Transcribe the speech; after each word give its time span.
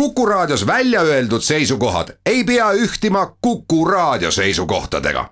Kuku 0.00 0.26
Raadios 0.26 0.66
välja 0.66 1.00
öeldud 1.00 1.40
seisukohad 1.40 2.08
ei 2.26 2.44
pea 2.44 2.72
ühtima 2.72 3.26
Kuku 3.40 3.84
Raadio 3.84 4.30
seisukohtadega. 4.30 5.28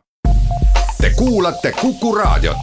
Te 1.01 1.11
kuulate 1.17 1.73
Kuku 1.73 2.15
Raadiot. 2.15 2.57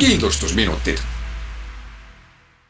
kindlustusminutid 0.00 0.98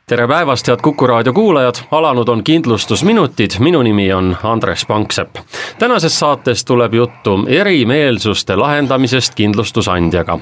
tere 0.07 0.29
päevast, 0.29 0.69
head 0.69 0.81
Kuku 0.83 1.07
raadio 1.07 1.33
kuulajad, 1.33 1.75
alanud 1.91 2.29
on 2.29 2.45
kindlustusminutid, 2.45 3.51
minu 3.59 3.83
nimi 3.83 4.13
on 4.13 4.37
Andres 4.43 4.87
Panksepp. 4.87 5.37
tänases 5.79 6.19
saates 6.19 6.65
tuleb 6.65 6.95
juttu 6.95 7.39
erimeelsuste 7.47 8.57
lahendamisest 8.57 9.35
kindlustusandjaga 9.35 10.39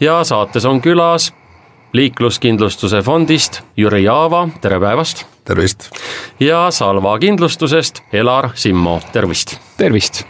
ja 0.00 0.24
saates 0.24 0.64
on 0.64 0.80
külas 0.80 1.34
liikluskindlustuse 1.92 3.02
fondist 3.02 3.60
Jüri 3.76 4.04
Jaava, 4.04 4.48
tere 4.60 4.80
päevast. 4.80 5.26
tervist. 5.44 5.90
ja 6.40 6.70
Salva 6.70 7.18
kindlustusest 7.18 8.02
Elar 8.12 8.50
Simmo, 8.54 9.00
tervist. 9.12 9.58
tervist. 9.76 10.24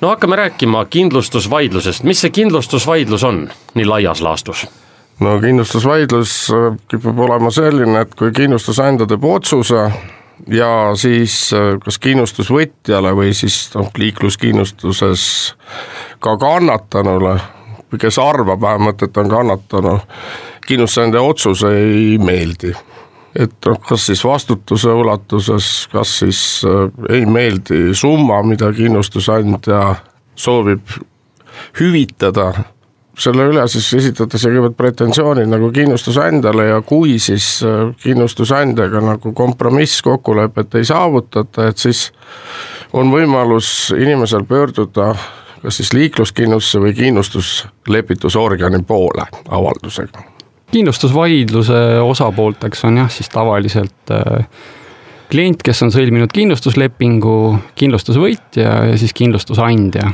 no 0.00 0.08
hakkame 0.08 0.36
rääkima 0.36 0.84
kindlustusvaidlusest, 0.84 2.02
mis 2.02 2.20
see 2.20 2.30
kindlustusvaidlus 2.30 3.24
on 3.24 3.48
nii 3.74 3.84
laias 3.84 4.20
laastus? 4.20 4.66
no 5.20 5.40
kindlustusvaidlus 5.40 6.50
äh, 6.50 6.78
kipub 6.90 7.18
olema 7.18 7.50
selline, 7.50 8.00
et 8.00 8.14
kui 8.14 8.32
kindlustusandja 8.32 9.06
teeb 9.06 9.24
otsuse 9.24 9.84
ja 10.46 10.72
siis 10.98 11.52
äh, 11.54 11.76
kas 11.84 11.98
kindlustusvõtjale 12.02 13.14
või 13.14 13.30
siis 13.38 13.68
noh, 13.74 13.90
liikluskindlustuses 13.98 15.22
ka 16.18 16.36
kannatanule 16.36 17.38
või 17.92 18.02
kes 18.02 18.18
arvab 18.22 18.60
vähemalt, 18.60 19.02
et 19.02 19.16
on 19.16 19.28
kannatanu, 19.28 19.98
kindlustusandja 20.66 21.22
otsus 21.22 21.64
ei 21.68 22.18
meeldi. 22.18 22.74
et 23.38 23.52
noh, 23.66 23.76
kas 23.88 24.06
siis 24.08 24.24
vastutuse 24.24 24.88
ulatuses, 24.88 25.88
kas 25.92 26.18
siis 26.24 26.40
äh, 26.66 26.88
ei 27.14 27.26
meeldi 27.26 27.94
summa, 27.94 28.42
mida 28.42 28.72
kindlustusandja 28.72 29.94
soovib 30.34 30.96
hüvitada, 31.78 32.52
selle 33.18 33.48
üle 33.50 33.64
siis 33.70 33.86
esitatakse 33.98 34.48
kõigepealt 34.48 34.76
pretensioonid 34.78 35.50
nagu 35.50 35.70
kindlustusandjale 35.74 36.68
ja 36.70 36.80
kui 36.86 37.18
siis 37.22 37.58
äh, 37.66 37.90
kindlustusandjaga 38.02 39.02
nagu 39.12 39.32
kompromisskokkulepet 39.36 40.78
ei 40.80 40.88
saavutata, 40.88 41.68
et 41.68 41.78
siis 41.78 42.08
on 42.96 43.12
võimalus 43.12 43.92
inimesel 43.96 44.46
pöörduda 44.48 45.12
kas 45.62 45.80
siis 45.80 45.92
liikluskindlustuse 45.92 46.80
või 46.82 46.96
kindlustuslepitusorgani 46.96 48.82
poole 48.86 49.28
avaldusega 49.48 50.24
kindlustusvaidluse 50.72 52.00
osapoolteks 52.04 52.84
on 52.84 52.96
jah, 53.02 53.10
siis 53.10 53.28
tavaliselt 53.32 54.12
äh, 54.12 54.44
klient, 55.30 55.62
kes 55.64 55.82
on 55.84 55.92
sõlminud 55.92 56.32
kindlustuslepingu, 56.34 57.34
kindlustusvõitja 57.78 58.74
ja 58.92 58.96
siis 59.00 59.14
kindlustusandja. 59.16 60.12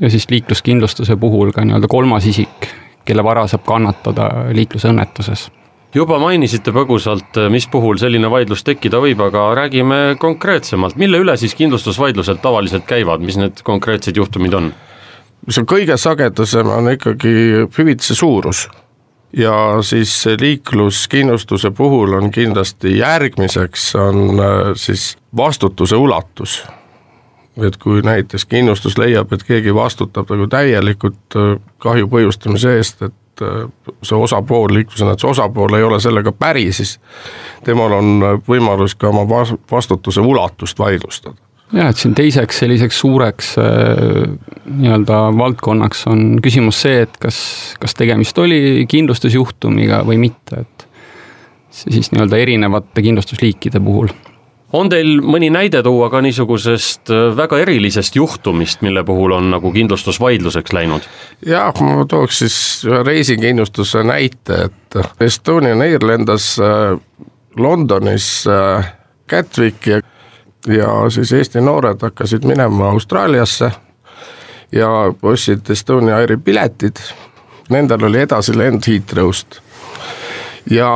ja 0.00 0.10
siis 0.10 0.26
liikluskindlustuse 0.30 1.16
puhul 1.16 1.52
ka 1.52 1.64
nii-öelda 1.64 1.88
kolmas 1.88 2.26
isik, 2.26 2.68
kelle 3.04 3.24
vara 3.24 3.46
saab 3.46 3.64
kannatada 3.66 4.30
liiklusõnnetuses 4.52 5.50
juba 5.94 6.18
mainisite 6.18 6.72
põgusalt, 6.72 7.36
mis 7.52 7.66
puhul 7.68 7.98
selline 8.00 8.30
vaidlus 8.32 8.64
tekkida 8.64 9.00
võib, 9.02 9.20
aga 9.26 9.48
räägime 9.62 10.00
konkreetsemalt, 10.20 10.96
mille 11.00 11.20
üle 11.22 11.36
siis 11.40 11.54
kindlustusvaidlused 11.58 12.40
tavaliselt 12.42 12.86
käivad, 12.88 13.24
mis 13.24 13.36
need 13.40 13.64
konkreetsed 13.66 14.16
juhtumid 14.16 14.56
on? 14.58 14.72
mis 15.46 15.58
on 15.58 15.66
kõige 15.66 15.96
sagedasem, 15.98 16.68
on 16.70 16.92
ikkagi 16.92 17.32
hüvitise 17.74 18.14
suurus 18.14 18.68
ja 19.36 19.82
siis 19.82 20.24
liikluskindlustuse 20.40 21.70
puhul 21.70 22.12
on 22.12 22.30
kindlasti 22.30 22.98
järgmiseks, 22.98 23.94
on 23.96 24.40
äh, 24.40 24.46
siis 24.74 25.16
vastutuse 25.36 25.96
ulatus. 25.96 26.64
et 27.56 27.76
kui 27.76 28.00
näiteks 28.02 28.46
kindlustus 28.48 28.98
leiab, 28.98 29.32
et 29.32 29.42
keegi 29.44 29.74
vastutab 29.74 30.30
nagu 30.30 30.46
täielikult 30.46 31.36
äh, 31.36 31.58
kahju 31.78 32.08
põhjustamise 32.08 32.76
eest, 32.76 33.02
et 33.02 33.14
äh, 33.42 33.62
see 34.04 34.18
osapool, 34.18 34.74
liiklusõnnetuse 34.76 35.30
osapool 35.30 35.78
ei 35.78 35.86
ole 35.86 36.00
sellega 36.00 36.32
päri, 36.32 36.66
siis 36.72 36.98
temal 37.64 37.96
on 37.96 38.26
võimalus 38.48 38.96
ka 38.98 39.08
oma 39.08 39.24
vastutuse 39.70 40.20
ulatust 40.20 40.78
vaidlustada. 40.78 41.38
Jah, 41.72 41.88
et 41.88 41.96
siin 41.96 42.12
teiseks 42.12 42.58
selliseks 42.60 42.98
suureks 43.00 43.54
äh, 43.62 44.26
nii-öelda 44.68 45.22
valdkonnaks 45.38 46.04
on 46.12 46.26
küsimus 46.44 46.82
see, 46.84 47.06
et 47.06 47.16
kas, 47.20 47.38
kas 47.80 47.96
tegemist 47.96 48.38
oli 48.38 48.84
kindlustusjuhtumiga 48.88 50.02
või 50.04 50.20
mitte, 50.20 50.66
et 50.66 50.86
siis 51.72 52.12
nii-öelda 52.12 52.42
erinevate 52.44 53.06
kindlustusliikide 53.06 53.80
puhul 53.80 54.12
on 54.72 54.88
teil 54.88 55.20
mõni 55.20 55.50
näide 55.52 55.82
tuua 55.82 56.10
ka 56.10 56.22
niisugusest 56.24 57.12
äh, 57.12 57.36
väga 57.36 57.58
erilisest 57.64 58.16
juhtumist, 58.16 58.82
mille 58.82 59.04
puhul 59.04 59.36
on 59.38 59.50
nagu 59.52 59.72
kindlustusvaidluseks 59.72 60.72
läinud? 60.72 61.08
jah, 61.46 61.72
ma 61.80 62.06
tooks 62.08 62.42
siis 62.44 62.56
ühe 62.88 63.02
reisikindlustuse 63.06 64.04
näite, 64.06 64.66
et 64.68 65.00
Estonian 65.20 65.82
Air 65.82 66.06
lendas 66.06 66.54
äh, 66.60 66.96
Londonis 67.56 68.46
Gatwicki 69.28 70.00
ja 70.66 71.10
siis 71.10 71.32
Eesti 71.32 71.60
noored 71.60 72.00
hakkasid 72.02 72.44
minema 72.44 72.88
Austraaliasse 72.90 73.70
ja 74.72 74.88
ostsid 75.22 75.70
Estonia 75.70 76.16
Airi 76.16 76.36
piletid, 76.36 76.96
nendel 77.70 78.04
oli 78.08 78.20
edasilend 78.24 78.86
Heathrow'st 78.88 79.60
ja 80.70 80.92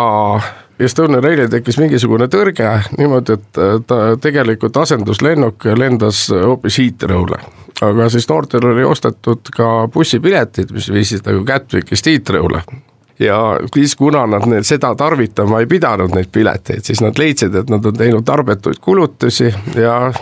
Estonia 0.80 1.22
Railil 1.24 1.48
tekkis 1.48 1.78
mingisugune 1.80 2.26
tõrge 2.28 2.68
niimoodi, 2.98 3.36
et 3.38 3.60
ta 3.88 4.00
tegelikult 4.20 4.76
asenduslennuk 4.76 5.64
lendas 5.78 6.26
hoopis 6.30 6.76
Heathrow'le. 6.82 7.38
aga 7.82 8.08
siis 8.12 8.28
noortel 8.28 8.64
oli 8.64 8.84
ostetud 8.84 9.48
ka 9.56 9.88
bussipiletid, 9.92 10.72
mis 10.72 10.90
viisid 10.92 11.24
nagu 11.26 11.44
Gatwickist 11.44 12.06
Heathrow'le 12.06 12.62
ja 13.18 13.60
siis, 13.74 13.96
kuna 13.96 14.26
nad 14.26 14.44
need, 14.46 14.64
seda 14.68 14.94
tarvitama 14.94 15.60
ei 15.60 15.66
pidanud, 15.66 16.12
neid 16.14 16.28
pileteid, 16.32 16.84
siis 16.84 17.00
nad 17.00 17.18
leidsid, 17.18 17.54
et 17.54 17.70
nad 17.72 17.84
on 17.86 17.96
teinud 17.96 18.24
tarbetuid 18.24 18.80
kulutusi 18.84 19.48
ja 19.74 20.12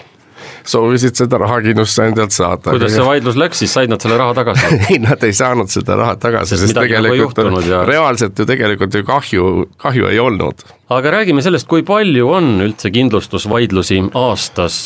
soovisid 0.69 1.17
seda 1.19 1.39
raha 1.41 1.61
kindlustusandjalt 1.65 2.35
saada. 2.35 2.71
kuidas 2.71 2.95
see 2.95 3.07
vaidlus 3.07 3.37
läks, 3.41 3.61
siis 3.63 3.75
said 3.77 3.93
nad 3.93 4.03
selle 4.03 4.19
raha 4.21 4.37
tagasi 4.41 4.71
ei, 4.91 5.01
nad 5.03 5.23
ei 5.27 5.35
saanud 5.37 5.73
seda 5.73 5.99
raha 6.01 6.17
tagasi, 6.21 6.59
sest 6.61 6.77
nagu 6.77 6.89
tegelikult 6.89 7.43
nagu 7.45 7.61
ja... 7.69 7.83
reaalselt 7.89 8.39
ju 8.39 8.47
tegelikult 8.49 8.97
ju 8.97 9.05
kahju, 9.09 9.51
kahju 9.85 10.09
ei 10.11 10.21
olnud. 10.23 10.65
aga 10.95 11.15
räägime 11.19 11.45
sellest, 11.45 11.69
kui 11.71 11.85
palju 11.87 12.31
on 12.37 12.51
üldse 12.65 12.93
kindlustusvaidlusi 12.95 14.01
aastas, 14.21 14.81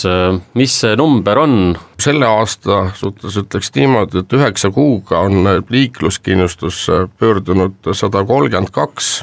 mis 0.59 0.77
see 0.83 0.99
number 0.99 1.45
on? 1.45 1.57
selle 1.99 2.29
aasta 2.29 2.85
suhtes 2.99 3.39
ütleks 3.41 3.73
niimoodi, 3.75 4.23
et 4.23 4.39
üheksa 4.39 4.71
kuuga 4.75 5.25
on 5.27 5.49
liikluskindlustusse 5.71 7.07
pöördunud 7.19 7.93
sada 7.93 8.23
kolmkümmend 8.27 8.71
kaks 8.75 9.19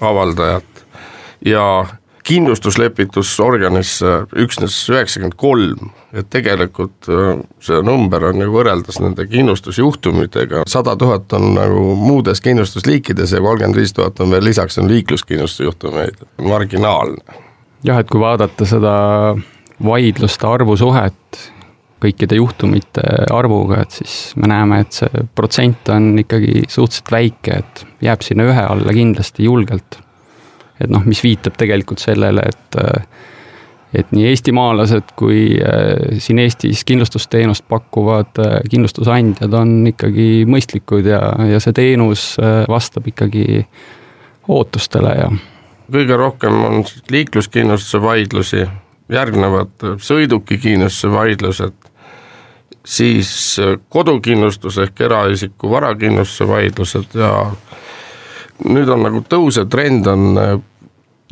avaldajat 0.00 0.84
ja 1.44 1.64
kindlustuslepitusorganisse 2.26 4.12
üksnes 4.42 4.76
üheksakümmend 4.92 5.36
kolm, 5.40 5.90
et 6.12 6.28
tegelikult 6.32 7.08
äh, 7.08 7.38
see 7.64 7.80
number 7.86 8.26
on 8.30 8.42
ju 8.42 8.50
võrreldes 8.52 9.00
nende 9.02 9.26
kindlustusjuhtumitega, 9.30 10.64
sada 10.70 10.96
tuhat 11.00 11.32
on 11.38 11.54
nagu 11.56 11.84
muudes 11.98 12.42
kindlustusliikides 12.44 13.36
ja 13.36 13.44
kolmkümmend 13.44 13.80
viis 13.80 13.94
tuhat 13.96 14.20
on 14.20 14.34
veel 14.34 14.44
lisaks, 14.50 14.78
on 14.82 14.90
liikluskindlustusjuhtumeid, 14.90 16.20
marginaalne. 16.44 17.40
jah, 17.86 18.02
et 18.02 18.10
kui 18.10 18.20
vaadata 18.20 18.68
seda 18.68 18.92
vaidluste 19.80 20.46
arvu 20.46 20.76
suhet 20.76 21.40
kõikide 22.00 22.38
juhtumite 22.38 23.02
arvuga, 23.32 23.82
et 23.84 23.92
siis 24.00 24.14
me 24.40 24.48
näeme, 24.48 24.80
et 24.84 24.96
see 25.02 25.24
protsent 25.36 25.90
on 25.92 26.14
ikkagi 26.22 26.64
suhteliselt 26.68 27.12
väike, 27.12 27.58
et 27.60 27.82
jääb 28.04 28.24
sinna 28.24 28.46
ühe 28.48 28.62
alla 28.64 28.94
kindlasti 28.96 29.44
julgelt 29.44 30.00
et 30.80 30.90
noh, 30.90 31.04
mis 31.06 31.22
viitab 31.24 31.58
tegelikult 31.60 32.02
sellele, 32.02 32.48
et 32.48 32.80
et 33.94 34.12
nii 34.14 34.28
eestimaalased 34.30 35.14
kui 35.18 35.56
äh, 35.58 36.18
siin 36.22 36.38
Eestis 36.42 36.84
kindlustusteenust 36.86 37.66
pakkuvad 37.68 38.38
äh, 38.38 38.58
kindlustusandjad 38.70 39.54
on 39.58 39.72
ikkagi 39.90 40.44
mõistlikud 40.50 41.08
ja, 41.10 41.20
ja 41.50 41.58
see 41.62 41.74
teenus 41.76 42.32
äh, 42.38 42.62
vastab 42.70 43.08
ikkagi 43.10 43.64
ootustele 44.50 45.16
ja. 45.18 45.28
kõige 45.90 46.18
rohkem 46.18 46.62
on 46.68 46.84
liikluskindlustuse 47.10 48.02
vaidlusi, 48.02 48.64
järgnevad 49.10 49.86
sõidukikindlustuse 50.06 51.10
vaidlused, 51.10 51.90
siis 52.86 53.32
kodukindlustus 53.90 54.78
ehk 54.86 55.02
eraisiku 55.02 55.70
varakindlustuse 55.74 56.46
vaidlused 56.48 57.18
ja 57.18 57.34
nüüd 58.70 58.90
on 58.92 59.02
nagu 59.02 59.22
tõusev 59.26 59.66
trend 59.72 60.06
on 60.10 60.28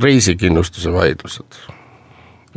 reisikindlustuse 0.03 0.93
vaidlused 0.93 1.61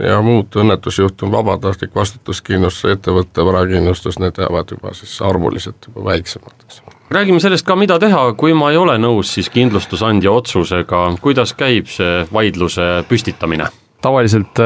ja 0.01 0.21
muud 0.23 0.55
õnnetusjuhtum, 0.57 1.33
vabatahtlik 1.33 1.95
vastutuskindlustus, 1.95 2.95
ettevõtte 2.95 3.45
varakindlustus, 3.45 4.17
need 4.23 4.39
jäävad 4.39 4.73
juba 4.73 4.95
siis 4.97 5.19
arvuliselt 5.25 5.89
juba 5.89 6.05
väiksemaks 6.13 6.81
räägime 7.11 7.41
sellest 7.43 7.67
ka, 7.67 7.75
mida 7.75 7.99
teha, 7.99 8.31
kui 8.39 8.53
ma 8.55 8.71
ei 8.71 8.79
ole 8.79 8.95
nõus 9.01 9.33
siis 9.35 9.49
kindlustusandja 9.51 10.31
otsusega, 10.31 11.03
kuidas 11.21 11.51
käib 11.59 11.91
see 11.91 12.23
vaidluse 12.33 13.03
püstitamine? 13.09 13.67
tavaliselt 14.01 14.57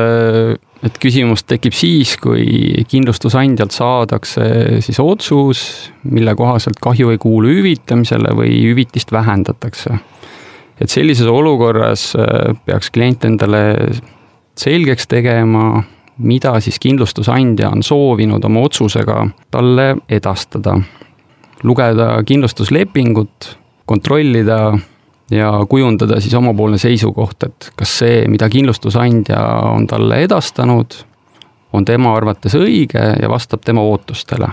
et 0.85 0.97
küsimus 1.01 1.43
tekib 1.43 1.75
siis, 1.75 2.13
kui 2.21 2.85
kindlustusandjalt 2.87 3.73
saadakse 3.75 4.45
siis 4.85 4.99
otsus, 5.01 5.63
mille 6.07 6.35
kohaselt 6.37 6.79
kahju 6.81 7.11
ei 7.11 7.19
kuulu 7.21 7.51
hüvitamisele 7.57 8.35
või 8.37 8.53
hüvitist 8.69 9.11
vähendatakse. 9.11 9.97
Et 10.81 10.91
sellises 10.91 11.27
olukorras 11.27 12.13
peaks 12.65 12.91
klient 12.91 13.25
endale 13.25 13.61
selgeks 14.59 15.07
tegema, 15.07 15.83
mida 16.17 16.59
siis 16.63 16.79
kindlustusandja 16.79 17.69
on 17.71 17.83
soovinud 17.83 18.43
oma 18.43 18.63
otsusega 18.67 19.27
talle 19.51 19.95
edastada. 20.09 20.79
lugeda 21.63 22.23
kindlustuslepingut, 22.23 23.57
kontrollida 23.85 24.77
ja 25.31 25.51
kujundada 25.69 26.19
siis 26.21 26.33
omapoolne 26.33 26.77
seisukoht, 26.77 27.43
et 27.43 27.71
kas 27.75 27.97
see, 27.99 28.27
mida 28.27 28.49
kindlustusandja 28.49 29.39
on 29.71 29.87
talle 29.87 30.19
edastanud, 30.23 30.93
on 31.73 31.85
tema 31.85 32.13
arvates 32.15 32.55
õige 32.55 33.01
ja 33.21 33.29
vastab 33.29 33.65
tema 33.65 33.81
ootustele. 33.81 34.47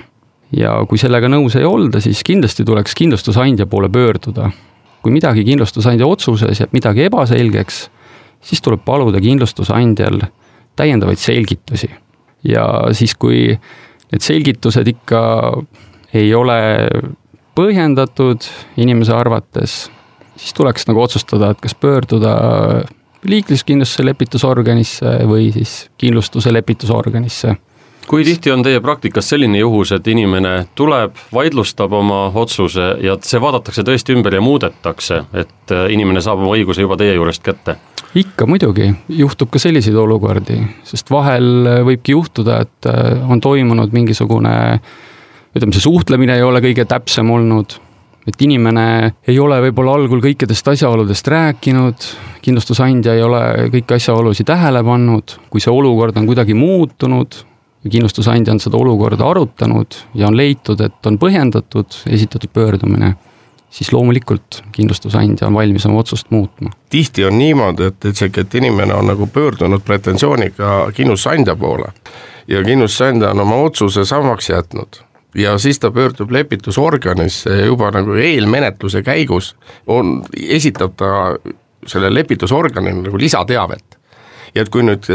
ja 0.56 0.72
kui 0.88 0.98
sellega 0.98 1.28
nõus 1.32 1.54
ei 1.56 1.64
olda, 1.64 2.00
siis 2.00 2.20
kindlasti 2.24 2.64
tuleks 2.64 2.94
kindlustusandja 2.94 3.66
poole 3.66 3.88
pöörduda. 3.88 4.50
Kui 5.02 5.14
midagi 5.14 5.44
kindlustusandja 5.46 6.06
otsuses 6.06 6.62
jääb 6.62 6.74
midagi 6.76 7.06
ebaselgeks, 7.08 7.82
siis 8.42 8.62
tuleb 8.62 8.84
paluda 8.84 9.20
kindlustusandjal 9.22 10.22
täiendavaid 10.76 11.20
selgitusi. 11.20 11.90
ja 12.44 12.64
siis, 12.92 13.14
kui 13.14 13.52
need 14.12 14.22
selgitused 14.22 14.88
ikka 14.88 15.20
ei 16.14 16.34
ole 16.34 16.88
põhjendatud 17.54 18.44
inimese 18.76 19.14
arvates, 19.14 19.90
siis 20.36 20.54
tuleks 20.56 20.88
nagu 20.88 21.02
otsustada, 21.02 21.52
et 21.52 21.60
kas 21.62 21.74
pöörduda 21.74 22.32
liikluskindlustuse 23.22 24.04
lepitusorganisse 24.04 25.12
või 25.30 25.52
siis 25.54 25.86
kindlustuse 25.98 26.52
lepitusorganisse 26.52 27.54
kui 28.12 28.26
tihti 28.28 28.50
on 28.52 28.60
teie 28.60 28.80
praktikas 28.84 29.30
selline 29.32 29.56
juhus, 29.62 29.88
et 29.96 30.08
inimene 30.12 30.66
tuleb, 30.76 31.16
vaidlustab 31.32 31.94
oma 31.96 32.26
otsuse 32.36 32.90
ja 33.00 33.14
see 33.24 33.40
vaadatakse 33.40 33.84
tõesti 33.88 34.12
ümber 34.12 34.34
ja 34.36 34.42
muudetakse, 34.44 35.22
et 35.32 35.72
inimene 35.94 36.20
saab 36.20 36.42
oma 36.42 36.52
õiguse 36.52 36.84
juba 36.84 36.98
teie 37.00 37.14
juurest 37.16 37.40
kätte? 37.46 37.78
ikka 38.20 38.44
muidugi, 38.44 38.90
juhtub 39.16 39.48
ka 39.48 39.56
selliseid 39.62 39.96
olukordi, 39.96 40.58
sest 40.84 41.08
vahel 41.08 41.46
äh, 41.64 41.78
võibki 41.88 42.12
juhtuda, 42.12 42.58
et 42.66 42.88
äh, 42.90 43.22
on 43.24 43.40
toimunud 43.40 43.94
mingisugune 43.96 44.52
ütleme, 45.56 45.72
see 45.72 45.86
suhtlemine 45.86 46.36
ei 46.36 46.44
ole 46.44 46.60
kõige 46.60 46.84
täpsem 46.90 47.30
olnud, 47.32 47.78
et 48.28 48.44
inimene 48.44 48.84
ei 49.24 49.38
ole 49.40 49.62
võib-olla 49.64 49.94
algul 49.96 50.20
kõikidest 50.26 50.68
asjaoludest 50.74 51.32
rääkinud, 51.32 52.04
kindlustusandja 52.44 53.16
ei 53.16 53.24
ole 53.24 53.40
kõiki 53.72 53.96
asjaolusid 53.96 54.50
tähele 54.52 54.84
pannud, 54.84 55.38
kui 55.48 55.64
see 55.64 55.72
olukord 55.72 56.20
on 56.20 56.28
kuidagi 56.28 56.52
muutunud, 56.58 57.40
kindlustusandja 57.90 58.52
on 58.52 58.60
seda 58.60 58.78
olukorda 58.78 59.26
arutanud 59.30 59.98
ja 60.14 60.28
on 60.28 60.36
leitud, 60.36 60.80
et 60.80 61.06
on 61.06 61.18
põhjendatud 61.18 62.02
esitatud 62.06 62.50
pöördumine 62.54 63.14
siis 63.72 63.92
loomulikult 63.92 64.62
kindlustusandja 64.72 65.46
on 65.46 65.54
valmis 65.54 65.86
oma 65.86 65.98
otsust 65.98 66.30
muutma. 66.30 66.70
tihti 66.90 67.24
on 67.24 67.38
niimoodi, 67.38 67.84
et 67.88 68.04
isegi, 68.04 68.40
et 68.40 68.54
inimene 68.54 68.94
on 68.94 69.06
nagu 69.06 69.26
pöördunud 69.26 69.80
pretensiooniga 69.84 70.90
kindlustusandja 70.94 71.56
poole 71.56 71.88
ja 72.48 72.64
kindlustusandja 72.64 73.30
on 73.30 73.40
oma 73.40 73.56
otsuse 73.56 74.04
samaks 74.04 74.50
jätnud 74.50 75.00
ja 75.34 75.58
siis 75.58 75.78
ta 75.78 75.90
pöördub 75.90 76.30
lepitusorganisse 76.30 77.64
juba 77.66 77.90
nagu 77.90 78.12
eelmenetluse 78.12 79.02
käigus 79.02 79.56
on, 79.86 80.22
esitab 80.36 80.96
ta 80.96 81.36
selle 81.86 82.14
lepitusorganile 82.14 83.02
nagu 83.02 83.18
lisateavet. 83.18 83.98
Ja 84.54 84.62
et 84.62 84.68
kui 84.72 84.84
nüüd 84.84 85.08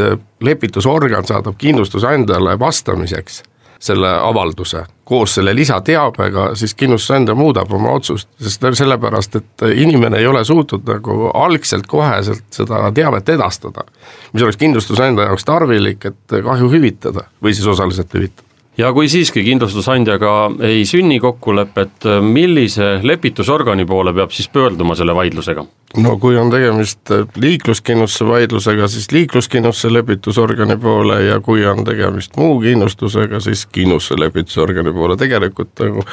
lepitusorgan 0.44 1.26
saadab 1.26 1.58
kindlustusandjale 1.58 2.58
vastamiseks 2.58 3.42
selle 3.78 4.08
avalduse 4.10 4.82
koos 5.08 5.34
selle 5.38 5.54
lisateabega, 5.54 6.50
siis 6.58 6.74
kindlustusandja 6.74 7.34
muudab 7.38 7.70
oma 7.72 7.94
otsust, 7.96 8.28
sest 8.42 8.66
sellepärast, 8.80 9.38
et 9.38 9.64
inimene 9.80 10.18
ei 10.18 10.26
ole 10.26 10.42
suutnud 10.44 10.84
nagu 10.90 11.30
algselt 11.34 11.86
koheselt 11.88 12.44
seda 12.50 12.82
teavet 12.94 13.28
edastada. 13.28 13.86
mis 14.32 14.42
oleks 14.42 14.56
kindlustusandja 14.60 15.30
jaoks 15.30 15.44
tarvilik, 15.44 16.04
et 16.04 16.36
kahju 16.44 16.68
hüvitada 16.74 17.28
või 17.42 17.54
siis 17.54 17.66
osaliselt 17.66 18.14
hüvitada 18.14 18.47
ja 18.78 18.92
kui 18.94 19.08
siiski 19.10 19.42
kindlustusandjaga 19.44 20.34
ei 20.68 20.84
sünni 20.86 21.18
kokkulepet, 21.20 22.06
millise 22.22 22.98
lepitusorgani 23.02 23.86
poole 23.86 24.14
peab 24.14 24.32
siis 24.34 24.48
pöörduma 24.48 24.94
selle 24.98 25.14
vaidlusega? 25.14 25.66
no 25.96 26.16
kui 26.20 26.36
on 26.36 26.50
tegemist 26.52 27.10
liikluskindlustuse 27.40 28.26
vaidlusega, 28.28 28.88
siis 28.88 29.12
liikluskindlustuse 29.12 29.92
lepitusorgani 29.92 30.76
poole 30.76 31.22
ja 31.24 31.40
kui 31.40 31.64
on 31.66 31.84
tegemist 31.84 32.36
muu 32.36 32.60
kindlustusega, 32.60 33.40
siis 33.40 33.66
kindlustuse 33.72 34.20
lepitusorgani 34.20 34.92
poole, 34.92 35.16
tegelikult 35.16 35.72
nagu 35.80 36.04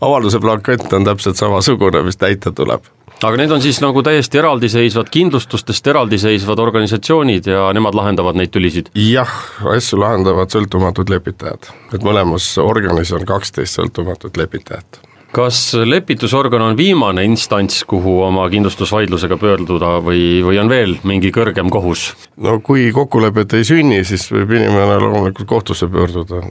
avalduse 0.00 0.42
blankett 0.42 0.92
on 0.92 1.06
täpselt 1.06 1.38
samasugune, 1.38 2.02
mis 2.02 2.18
täita 2.18 2.52
tuleb 2.52 2.90
aga 3.22 3.38
need 3.38 3.54
on 3.54 3.62
siis 3.62 3.78
nagu 3.84 4.02
täiesti 4.02 4.40
eraldiseisvad 4.40 5.12
kindlustustest 5.12 5.92
eraldiseisvad 5.92 6.58
organisatsioonid 6.58 7.46
ja 7.52 7.68
nemad 7.76 7.96
lahendavad 7.98 8.38
neid 8.38 8.52
tülisid? 8.54 8.90
jah, 8.98 9.30
asju 9.76 10.00
lahendavad 10.02 10.52
sõltumatud 10.54 11.12
lepitajad, 11.12 11.70
et 11.94 12.04
mõlemas 12.06 12.54
organis 12.62 13.14
on 13.16 13.26
kaksteist 13.28 13.80
sõltumatut 13.80 14.40
lepitajat 14.40 15.02
kas 15.32 15.72
lepitusorgan 15.84 16.62
on 16.62 16.76
viimane 16.76 17.24
instants, 17.24 17.84
kuhu 17.88 18.18
oma 18.22 18.44
kindlustusvaidlusega 18.52 19.38
pöörduda 19.40 19.94
või, 20.04 20.42
või 20.44 20.60
on 20.60 20.68
veel 20.68 20.98
mingi 21.08 21.32
kõrgem 21.32 21.72
kohus? 21.72 22.10
no 22.36 22.58
kui 22.60 22.90
kokkulepet 22.92 23.56
ei 23.56 23.64
sünni, 23.64 24.02
siis 24.04 24.28
võib 24.32 24.52
inimene 24.58 25.00
loomulikult 25.00 25.48
kohtusse 25.48 25.88
pöörduda. 25.88 26.42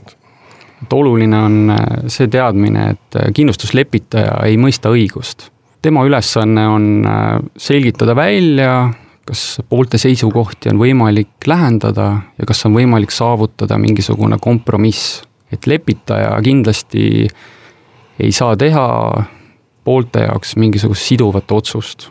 et 0.82 0.98
oluline 0.98 1.38
on 1.38 1.74
äh, 1.76 1.86
see 2.10 2.28
teadmine, 2.28 2.90
et 2.96 3.20
äh, 3.20 3.30
kindlustuslepitaja 3.34 4.40
ei 4.50 4.58
mõista 4.58 4.90
õigust 4.90 5.51
tema 5.82 6.04
ülesanne 6.06 6.66
on 6.68 7.06
äh, 7.06 7.38
selgitada 7.56 8.16
välja, 8.16 8.92
kas 9.26 9.60
poolte 9.68 9.98
seisukohti 9.98 10.70
on 10.72 10.80
võimalik 10.82 11.46
lähendada 11.46 12.08
ja 12.38 12.46
kas 12.48 12.64
on 12.66 12.76
võimalik 12.76 13.14
saavutada 13.14 13.78
mingisugune 13.78 14.38
kompromiss. 14.40 15.22
et 15.52 15.66
lepitaja 15.66 16.38
kindlasti 16.42 17.26
ei 18.18 18.32
saa 18.32 18.56
teha 18.56 18.86
poolte 19.84 20.22
jaoks 20.24 20.56
mingisugust 20.56 21.02
siduvat 21.02 21.52
otsust. 21.52 22.08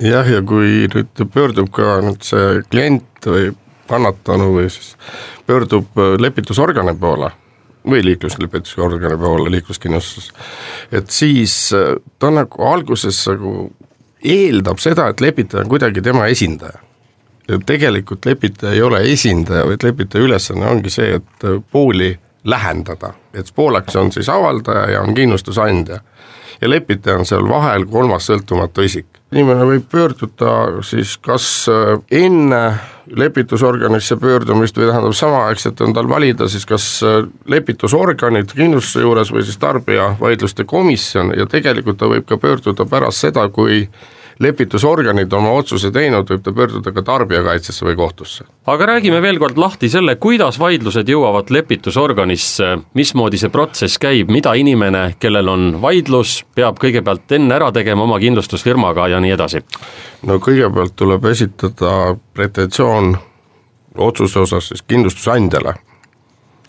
jah, 0.00 0.28
ja 0.28 0.42
kui 0.42 0.86
nüüd 0.94 1.24
pöördub 1.34 1.72
ka 1.72 1.98
nüüd 2.04 2.22
see 2.22 2.62
klient 2.70 3.26
või 3.26 3.50
kannatanu 3.88 4.52
või 4.54 4.70
siis 4.70 4.96
pöördub 5.46 5.96
lepitusorgani 6.20 6.94
poole 7.00 7.32
või 7.90 8.04
liikluslepitusorgani 8.04 9.18
poole 9.18 9.50
liikluskindlustuses. 9.50 10.32
et 10.92 11.10
siis 11.10 11.72
äh, 11.72 11.96
ta 12.18 12.30
nagu 12.30 12.64
alguses 12.64 13.20
nagu 13.28 13.70
eeldab 14.24 14.80
seda, 14.82 15.08
et 15.08 15.20
lepitaja 15.20 15.62
on 15.62 15.68
kuidagi 15.68 16.02
tema 16.02 16.26
esindaja. 16.26 16.78
ja 17.48 17.58
tegelikult 17.66 18.26
lepitaja 18.26 18.72
ei 18.72 18.82
ole 18.82 19.02
esindaja, 19.12 19.66
vaid 19.66 19.82
lepitaja 19.82 20.24
ülesanne 20.24 20.66
ongi 20.66 20.90
see, 20.90 21.14
et 21.20 21.44
äh, 21.44 21.62
pooli 21.72 22.18
lähendada, 22.44 23.12
et 23.34 23.52
pooleks 23.54 23.96
on 23.96 24.12
siis 24.12 24.28
avaldaja 24.28 24.90
ja 24.90 25.00
on 25.02 25.14
kindlustusandja. 25.14 26.00
ja 26.60 26.70
lepitaja 26.70 27.18
on 27.18 27.26
seal 27.26 27.48
vahel 27.48 27.86
kolmas 27.86 28.30
sõltumatu 28.30 28.84
isik. 28.84 29.06
inimene 29.32 29.64
võib 29.64 29.88
pöörduda 29.90 30.82
siis 30.82 31.18
kas 31.18 31.68
äh, 31.72 31.98
enne 32.10 32.62
lepitusorganisse 33.16 34.16
pöördumist 34.20 34.76
või 34.78 34.88
tähendab 34.90 35.14
samaaegselt 35.16 35.80
on 35.80 35.94
tal 35.96 36.08
valida 36.08 36.48
siis 36.48 36.66
kas 36.68 36.86
äh, 37.06 37.22
lepitusorganid 37.46 38.52
kindlustuse 38.56 39.04
juures 39.04 39.32
või 39.32 39.44
siis 39.46 39.58
tarbijavaidluste 39.62 40.64
komisjon 40.68 41.32
ja 41.36 41.46
tegelikult 41.46 41.98
ta 42.00 42.10
võib 42.10 42.26
ka 42.28 42.38
pöörduda 42.40 42.86
pärast 42.88 43.26
seda, 43.26 43.48
kui 43.48 43.86
lepitusorganid 44.38 45.32
oma 45.34 45.50
otsuse 45.58 45.90
teinud, 45.94 46.28
võib 46.30 46.42
ta 46.44 46.52
pöörduda 46.54 46.92
ka 46.94 47.02
tarbijakaitsesse 47.02 47.86
või 47.86 47.96
kohtusse. 47.98 48.44
aga 48.66 48.86
räägime 48.86 49.22
veel 49.22 49.38
kord 49.38 49.58
lahti 49.58 49.88
selle, 49.88 50.16
kuidas 50.16 50.58
vaidlused 50.58 51.08
jõuavad 51.08 51.50
lepitusorganisse, 51.50 52.78
mismoodi 52.94 53.38
see 53.38 53.50
protsess 53.50 53.98
käib, 53.98 54.30
mida 54.30 54.54
inimene, 54.54 55.16
kellel 55.18 55.48
on 55.48 55.80
vaidlus, 55.82 56.44
peab 56.54 56.78
kõigepealt 56.78 57.32
enne 57.34 57.54
ära 57.54 57.72
tegema 57.72 58.06
oma 58.06 58.18
kindlustusfirmaga 58.18 59.08
ja 59.08 59.20
nii 59.20 59.34
edasi? 59.34 59.64
no 60.22 60.38
kõigepealt 60.42 60.94
tuleb 60.96 61.24
esitada 61.24 62.16
pretensioon 62.34 63.16
otsuse 63.98 64.38
osas 64.38 64.68
siis 64.68 64.82
kindlustusandjale. 64.82 65.74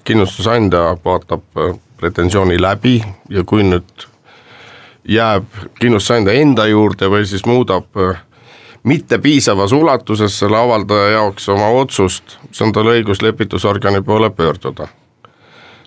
kindlustusandja 0.04 0.98
vaatab 1.06 1.44
pretensiooni 1.98 2.62
läbi 2.62 3.04
ja 3.30 3.44
kui 3.44 3.64
nüüd 3.64 4.08
jääb 5.08 5.46
kindlustusandja 5.80 6.34
enda 6.34 6.66
juurde 6.68 7.10
või 7.10 7.26
siis 7.26 7.46
muudab 7.46 7.98
äh, 7.98 8.22
mitte 8.84 9.18
piisavas 9.18 9.72
ulatuses 9.72 10.40
selle 10.40 10.58
avaldaja 10.58 11.10
jaoks 11.10 11.50
oma 11.50 11.68
otsust, 11.68 12.38
siis 12.52 12.62
on 12.62 12.74
tal 12.76 12.92
õigus 12.92 13.22
lepitusorgani 13.22 14.02
poole 14.02 14.30
pöörduda. 14.30 14.88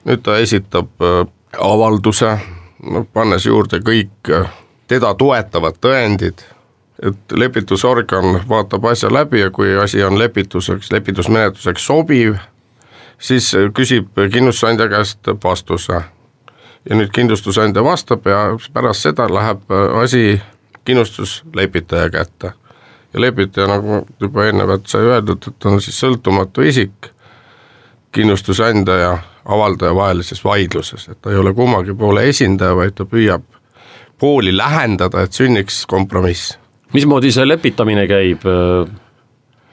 nüüd 0.04 0.22
ta 0.22 0.36
esitab 0.38 0.88
äh, 1.02 1.26
avalduse, 1.58 2.38
noh, 2.82 3.06
pannes 3.12 3.46
juurde 3.46 3.80
kõik 3.80 4.32
teda 4.88 5.14
toetavad 5.14 5.78
tõendid, 5.80 6.42
et 7.02 7.36
lepitusorgan 7.36 8.42
vaatab 8.48 8.84
asja 8.90 9.10
läbi 9.12 9.40
ja 9.40 9.50
kui 9.50 9.74
asi 9.78 10.02
on 10.04 10.18
lepituseks, 10.18 10.92
lepitusmenetluseks 10.92 11.86
sobiv, 11.86 12.36
siis 13.18 13.52
küsib 13.74 14.12
kindlustusandja 14.16 14.88
käest 14.92 15.32
vastuse. 15.44 16.02
Ja 16.88 16.96
nüüd 16.98 17.12
kindlustusandja 17.14 17.84
vastab 17.84 18.26
ja 18.26 18.56
pärast 18.72 19.06
seda 19.06 19.28
läheb 19.30 19.70
asi 20.02 20.40
kindlustuslepitaja 20.84 22.10
kätte. 22.10 22.52
ja 23.14 23.20
lepitaja, 23.20 23.66
nagu 23.68 24.06
juba 24.20 24.44
eelnevalt 24.44 24.86
sai 24.86 25.04
öeldud, 25.04 25.48
et 25.48 25.64
on 25.68 25.80
siis 25.80 25.98
sõltumatu 26.00 26.64
isik 26.64 27.10
kindlustusandja 28.12 28.94
ja 28.96 29.18
avaldaja 29.44 29.94
vahelises 29.94 30.44
vaidluses, 30.44 31.08
et 31.08 31.20
ta 31.22 31.30
ei 31.30 31.36
ole 31.36 31.54
kummagi 31.54 31.94
poole 31.94 32.24
esindaja, 32.28 32.76
vaid 32.76 32.96
ta 32.96 33.04
püüab 33.04 33.44
pooli 34.18 34.56
lähendada, 34.56 35.22
et 35.22 35.32
sünniks 35.32 35.84
kompromiss. 35.86 36.58
mismoodi 36.92 37.32
see 37.32 37.48
lepitamine 37.48 38.06
käib? 38.06 38.44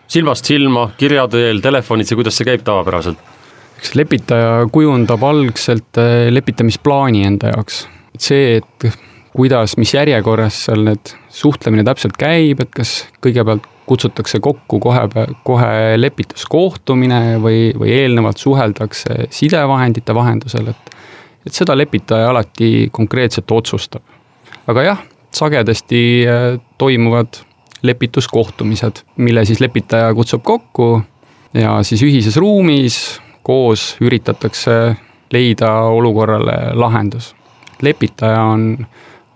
silmast 0.08 0.46
silma, 0.46 0.90
kirja 0.98 1.28
teel, 1.28 1.62
telefonitsi, 1.62 2.16
kuidas 2.16 2.38
see 2.38 2.46
käib 2.46 2.64
tavapäraselt? 2.66 3.18
Eks 3.80 3.96
lepitaja 3.96 4.68
kujundab 4.72 5.24
algselt 5.24 6.00
äh, 6.02 6.28
lepitamisplaani 6.34 7.24
enda 7.28 7.54
jaoks, 7.56 7.86
et 8.16 8.26
see, 8.26 8.58
et 8.60 8.90
kuidas, 9.36 9.78
mis 9.80 9.94
järjekorras 9.96 10.66
seal 10.68 10.84
need 10.90 11.14
suhtlemine 11.32 11.86
täpselt 11.88 12.18
käib, 12.20 12.60
et 12.64 12.72
kas 12.76 13.06
kõigepealt 13.24 13.68
kutsutakse 13.90 14.42
kokku 14.44 14.78
kohe, 14.84 15.02
kohe 15.48 15.96
lepituskohtumine 15.98 17.40
või, 17.42 17.70
või 17.78 17.94
eelnevalt 17.96 18.38
suheldakse 18.42 19.30
sidevahendite 19.34 20.16
vahendusel, 20.16 20.74
et 20.74 20.96
et 21.48 21.56
seda 21.56 21.72
lepitaja 21.78 22.28
alati 22.30 22.90
konkreetselt 22.92 23.52
otsustab. 23.56 24.04
Aga 24.70 24.84
jah, 24.84 25.00
sagedasti 25.34 26.02
äh, 26.28 26.58
toimuvad 26.78 27.40
lepituskohtumised, 27.82 29.06
mille 29.24 29.46
siis 29.48 29.62
lepitaja 29.64 30.12
kutsub 30.14 30.44
kokku 30.44 31.00
ja 31.56 31.78
siis 31.88 32.04
ühises 32.04 32.36
ruumis 32.38 33.00
koos 33.44 33.96
üritatakse 34.02 34.96
leida 35.34 35.74
olukorrale 35.94 36.74
lahendus. 36.74 37.36
lepitaja 37.82 38.42
on, 38.44 38.88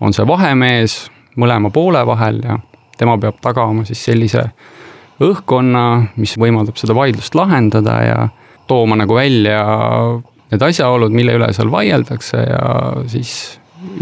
on 0.01 0.13
see 0.13 0.27
vahemees 0.27 0.97
mõlema 1.39 1.71
poole 1.71 2.01
vahel 2.05 2.41
ja 2.43 2.57
tema 2.97 3.17
peab 3.17 3.39
tagama 3.41 3.85
siis 3.85 4.03
sellise 4.03 4.43
õhkkonna, 5.23 5.83
mis 6.19 6.35
võimaldab 6.37 6.77
seda 6.79 6.95
vaidlust 6.97 7.35
lahendada 7.35 7.97
ja 8.03 8.29
tooma 8.67 8.97
nagu 8.99 9.15
välja 9.15 9.63
need 10.51 10.61
asjaolud, 10.61 11.13
mille 11.13 11.35
üle 11.37 11.49
seal 11.55 11.71
vaieldakse 11.71 12.41
ja 12.43 12.63
siis 13.09 13.33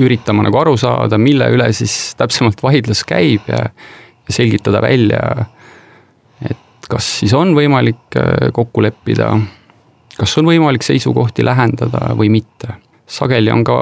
üritama 0.02 0.46
nagu 0.46 0.60
aru 0.62 0.76
saada, 0.80 1.18
mille 1.22 1.48
üle 1.54 1.70
siis 1.76 2.14
täpsemalt 2.20 2.62
vaidlus 2.68 3.04
käib 3.08 3.48
ja, 3.52 3.64
ja 4.28 4.36
selgitada 4.36 4.82
välja, 4.84 5.22
et 6.50 6.90
kas 6.90 7.08
siis 7.22 7.34
on 7.38 7.56
võimalik 7.58 8.20
äh, 8.20 8.50
kokku 8.56 8.84
leppida, 8.86 9.34
kas 10.22 10.38
on 10.38 10.50
võimalik 10.52 10.86
seisukohti 10.86 11.46
lähendada 11.46 12.12
või 12.18 12.30
mitte. 12.34 12.78
sageli 13.12 13.52
on 13.52 13.64
ka, 13.68 13.78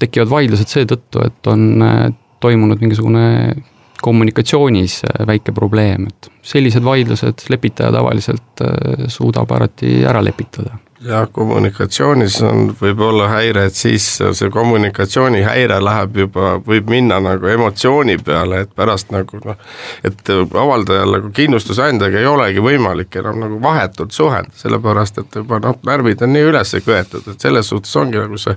tekivad 0.00 0.30
vaidlused 0.30 0.68
seetõttu, 0.68 1.22
et 1.24 1.46
on 1.50 1.82
äh, 1.82 2.08
toimunud 2.42 2.82
mingisugune 2.82 3.54
kommunikatsioonis 4.02 5.00
äh, 5.06 5.26
väike 5.26 5.54
probleem, 5.56 6.08
et 6.10 6.30
sellised 6.42 6.84
vaidlused 6.84 7.46
lepitaja 7.48 7.92
tavaliselt 7.94 8.64
suudab 9.08 9.54
alati 9.56 10.02
ära 10.04 10.20
lepitada 10.24 10.76
jah, 11.04 11.26
kommunikatsioonis 11.32 12.36
on, 12.42 12.68
võib 12.80 13.00
olla 13.04 13.28
häire, 13.28 13.66
et 13.68 13.76
siis 13.76 14.06
see 14.20 14.50
kommunikatsioonihäire 14.52 15.78
läheb 15.84 16.16
juba, 16.24 16.54
võib 16.66 16.88
minna 16.90 17.18
nagu 17.22 17.48
emotsiooni 17.50 18.16
peale, 18.24 18.64
et 18.64 18.74
pärast 18.76 19.12
nagu 19.14 19.40
noh, 19.44 19.58
et 20.04 20.32
avaldajal 20.32 21.16
nagu 21.16 21.32
kindlustusandjaga 21.34 22.20
ei 22.20 22.28
olegi 22.28 22.64
võimalik 22.64 23.18
enam 23.20 23.42
nagu 23.44 23.60
vahetult 23.62 24.14
suhelda, 24.16 24.54
sellepärast 24.58 25.20
et 25.22 25.38
juba 25.40 25.60
noh, 25.64 25.78
närvid 25.86 26.24
on 26.24 26.34
nii 26.34 26.48
üles 26.50 26.74
köetud, 26.84 27.28
et 27.30 27.46
selles 27.48 27.68
suhtes 27.70 27.94
ongi 28.00 28.20
nagu 28.20 28.38
see 28.40 28.56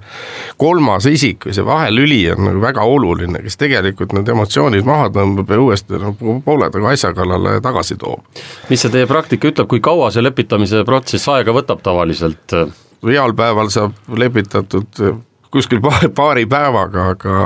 kolmas 0.58 1.08
isik 1.10 1.50
või 1.50 1.58
see 1.58 1.68
vahelüli 1.68 2.22
on 2.34 2.44
nagu 2.50 2.64
väga 2.64 2.88
oluline, 2.88 3.44
kes 3.44 3.60
tegelikult 3.60 4.16
need 4.18 4.30
emotsioonid 4.34 4.88
maha 4.88 5.12
tõmbab 5.16 5.52
ja 5.52 5.62
uuesti 5.62 6.02
nagu 6.02 6.40
poole 6.46 6.72
taga 6.74 6.94
asja 6.94 7.14
kallale 7.18 7.58
tagasi 7.62 8.00
toob. 8.00 8.24
mis 8.70 8.82
see 8.82 8.94
teie 8.94 9.08
praktika 9.10 9.52
ütleb, 9.52 9.70
kui 9.72 9.84
kaua 9.84 10.12
see 10.12 10.24
lepitamise 10.24 10.84
protsess 10.88 11.30
aega 11.34 11.56
võtab 11.56 11.84
tavaliselt? 11.84 12.37
Et 12.38 12.58
äh, 12.58 12.76
heal 13.08 13.36
päeval 13.38 13.72
saab 13.74 13.98
lepitatud 14.18 15.02
kuskil 15.52 15.82
paari 16.16 16.46
päevaga, 16.50 17.12
aga 17.16 17.38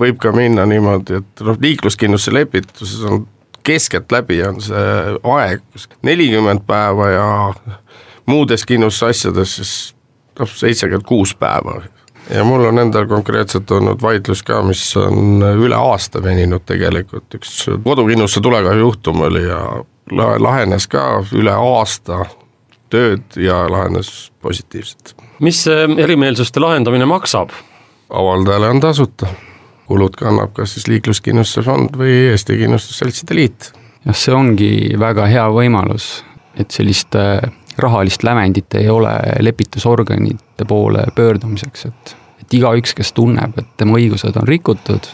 võib 0.00 0.20
ka 0.22 0.32
minna 0.32 0.66
niimoodi, 0.68 1.20
et 1.20 1.42
noh, 1.44 1.58
liikluskindlustuse 1.60 2.34
lepituses 2.34 3.02
on 3.08 3.26
keskeltläbi 3.68 4.40
on 4.48 4.60
see 4.64 4.88
aeg 5.34 5.62
nelikümmend 6.06 6.64
päeva 6.66 7.10
ja 7.12 7.28
muudes 8.26 8.64
kindlustusasjades 8.68 9.54
siis 9.58 9.72
noh, 10.38 10.48
seitsekümmend 10.48 11.06
kuus 11.08 11.34
päeva. 11.36 11.80
ja 12.30 12.44
mul 12.44 12.64
on 12.70 12.78
endal 12.78 13.06
konkreetselt 13.08 13.70
olnud 13.70 14.02
vaidlus 14.02 14.42
ka, 14.42 14.62
mis 14.62 14.84
on 14.96 15.44
üle 15.44 15.76
aasta 15.76 16.22
veninud 16.22 16.64
tegelikult, 16.68 17.28
üks 17.40 17.54
kodukindlustuse 17.84 18.44
tulekahju 18.44 18.86
juhtum 18.86 19.20
oli 19.28 19.44
ja 19.48 19.62
lahenes 20.40 20.88
ka 20.88 21.24
üle 21.36 21.52
aasta 21.52 22.24
tööd 22.90 23.36
ja 23.36 23.64
lahenes 23.70 24.30
positiivselt. 24.42 25.14
mis 25.40 25.62
see 25.66 25.88
erimeelsuste 26.02 26.60
lahendamine 26.60 27.06
maksab? 27.08 27.52
avaldajale 28.10 28.68
on 28.68 28.80
tasuta, 28.80 29.28
kulud 29.88 30.16
kannab 30.16 30.54
kas 30.56 30.76
siis 30.76 30.88
Liikluskindlustuse 30.88 31.64
Fond 31.66 31.96
või 31.96 32.14
Eesti 32.32 32.56
Kindlustusseltside 32.60 33.36
Liit. 33.36 33.72
jah, 34.06 34.16
see 34.16 34.34
ongi 34.34 34.72
väga 34.98 35.26
hea 35.28 35.46
võimalus, 35.52 36.22
et 36.56 36.70
sellist 36.74 37.16
äh, 37.18 37.42
rahalist 37.78 38.24
lävendit 38.26 38.74
ei 38.74 38.88
ole 38.90 39.12
lepitusorganite 39.40 40.66
poole 40.68 41.04
pöördumiseks, 41.14 41.86
et, 41.86 42.16
et 42.42 42.58
igaüks, 42.60 42.94
kes 42.94 43.12
tunneb, 43.12 43.58
et 43.58 43.76
tema 43.76 43.98
õigused 43.98 44.36
on 44.40 44.48
rikutud, 44.48 45.12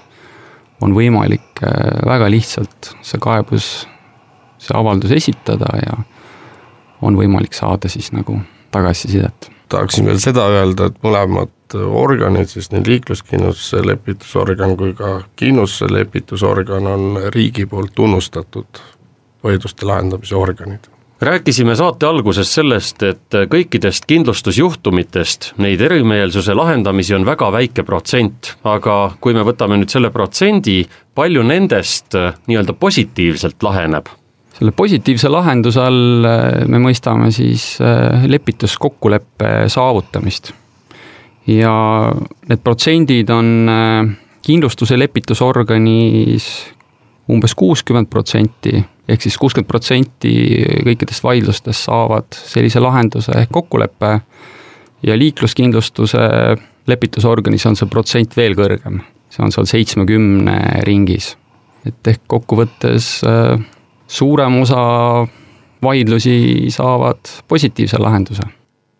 on 0.82 0.94
võimalik 0.96 1.64
äh, 1.66 2.00
väga 2.06 2.30
lihtsalt 2.30 2.94
see 3.02 3.20
kaebus, 3.22 3.70
see 4.58 4.76
avaldus 4.78 5.12
esitada 5.14 5.70
ja 5.82 5.98
on 7.02 7.18
võimalik 7.18 7.54
saada 7.56 7.88
siis 7.88 8.12
nagu 8.12 8.38
tagasisidet. 8.74 9.50
tahaksin 9.68 10.06
veel 10.06 10.18
seda 10.22 10.46
öelda, 10.50 10.90
et 10.90 11.02
mõlemad 11.02 11.50
organid, 11.74 12.48
siis 12.50 12.70
nii 12.70 12.84
liikluskindlustuse 12.86 13.82
lepitusorgan 13.86 14.76
kui 14.78 14.94
ka 14.94 15.20
kindlustuse 15.36 15.92
lepitusorgan 15.92 16.86
on 16.86 17.06
riigi 17.34 17.66
poolt 17.66 17.94
tunnustatud 17.94 18.82
vaidluste 19.44 19.86
lahendamise 19.86 20.36
organid 20.36 20.90
rääkisime 21.24 21.76
saate 21.76 22.06
alguses 22.06 22.50
sellest, 22.54 23.02
et 23.02 23.36
kõikidest 23.50 24.04
kindlustusjuhtumitest 24.10 25.52
neid 25.62 25.80
erimeelsuse 25.80 26.54
lahendamisi 26.54 27.14
on 27.16 27.24
väga 27.26 27.48
väike 27.52 27.84
protsent, 27.86 28.54
aga 28.64 29.14
kui 29.20 29.34
me 29.34 29.44
võtame 29.46 29.78
nüüd 29.80 29.94
selle 29.94 30.10
protsendi, 30.12 30.82
palju 31.14 31.46
nendest 31.46 32.18
nii-öelda 32.18 32.76
positiivselt 32.76 33.62
laheneb 33.62 34.10
selle 34.54 34.72
positiivse 34.72 35.30
lahenduse 35.32 35.82
all 35.82 36.26
äh, 36.28 36.64
me 36.70 36.80
mõistame 36.82 37.30
siis 37.34 37.74
äh, 37.82 38.26
lepituskokkuleppe 38.30 39.66
saavutamist. 39.72 40.52
ja 41.46 41.74
need 42.48 42.62
protsendid 42.64 43.30
on 43.30 43.68
äh, 43.68 44.14
kindlustuse 44.44 44.98
lepitusorganis 44.98 46.48
umbes 47.32 47.54
kuuskümmend 47.56 48.10
protsenti, 48.12 48.76
ehk 49.08 49.22
siis 49.24 49.36
kuuskümmend 49.40 49.68
protsenti 49.68 50.34
kõikidest 50.84 51.24
vaidlustest 51.24 51.88
saavad 51.88 52.36
sellise 52.36 52.82
lahenduse 52.84 53.32
ehk 53.40 53.52
kokkuleppe 53.52 54.18
ja 55.04 55.16
liikluskindlustuse 55.18 56.20
lepitusorganis 56.86 57.64
on 57.66 57.76
see 57.80 57.88
protsent 57.88 58.36
veel 58.36 58.54
kõrgem, 58.58 59.00
see 59.32 59.42
on 59.44 59.52
seal 59.52 59.66
seitsmekümne 59.66 60.84
ringis. 60.86 61.34
et 61.84 62.12
ehk 62.12 62.22
kokkuvõttes 62.28 63.24
suurem 64.06 64.60
osa 64.62 64.76
vaidlusi 65.82 66.64
saavad 66.68 67.18
positiivse 67.48 67.98
lahenduse. 67.98 68.42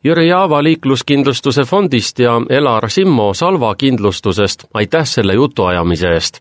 Jüri 0.05 0.29
Jaava 0.29 0.63
Liikluskindlustuse 0.63 1.65
fondist 1.65 2.19
ja 2.19 2.41
Elar 2.49 2.91
Simmo 2.91 3.35
Salva 3.35 3.75
kindlustusest, 3.75 4.65
aitäh 4.75 5.07
selle 5.09 5.35
jutuajamise 5.35 6.13
eest! 6.13 6.41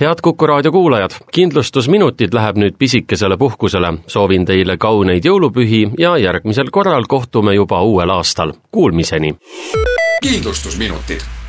head 0.00 0.18
Kuku 0.22 0.46
raadio 0.46 0.72
kuulajad, 0.72 1.10
kindlustusminutid 1.32 2.34
läheb 2.34 2.56
nüüd 2.56 2.78
pisikesele 2.78 3.36
puhkusele, 3.36 3.92
soovin 4.06 4.44
teile 4.44 4.76
kauneid 4.76 5.24
jõulupühi 5.24 5.84
ja 5.98 6.16
järgmisel 6.16 6.70
korral 6.70 7.06
kohtume 7.08 7.54
juba 7.54 7.82
uuel 7.82 8.10
aastal, 8.10 8.52
kuulmiseni! 8.70 9.34
kindlustusminutid 10.22 11.41